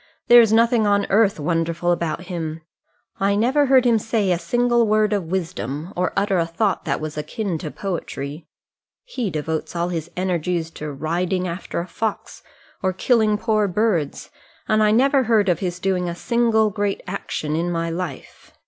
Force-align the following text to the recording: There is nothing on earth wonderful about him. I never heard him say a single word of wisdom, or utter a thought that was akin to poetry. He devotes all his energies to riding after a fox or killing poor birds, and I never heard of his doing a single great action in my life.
There 0.29 0.41
is 0.41 0.51
nothing 0.51 0.87
on 0.87 1.05
earth 1.11 1.39
wonderful 1.39 1.91
about 1.91 2.21
him. 2.21 2.61
I 3.19 3.35
never 3.35 3.67
heard 3.67 3.85
him 3.85 3.99
say 3.99 4.31
a 4.31 4.39
single 4.39 4.87
word 4.87 5.13
of 5.13 5.25
wisdom, 5.25 5.93
or 5.95 6.11
utter 6.17 6.39
a 6.39 6.45
thought 6.47 6.85
that 6.85 6.99
was 6.99 7.19
akin 7.19 7.59
to 7.59 7.69
poetry. 7.69 8.47
He 9.03 9.29
devotes 9.29 9.75
all 9.75 9.89
his 9.89 10.09
energies 10.17 10.71
to 10.71 10.91
riding 10.91 11.47
after 11.47 11.79
a 11.81 11.85
fox 11.87 12.41
or 12.81 12.93
killing 12.93 13.37
poor 13.37 13.67
birds, 13.67 14.31
and 14.67 14.81
I 14.81 14.89
never 14.89 15.25
heard 15.25 15.49
of 15.49 15.59
his 15.59 15.77
doing 15.77 16.09
a 16.09 16.15
single 16.15 16.71
great 16.71 17.03
action 17.05 17.55
in 17.55 17.71
my 17.71 17.91
life. 17.91 18.53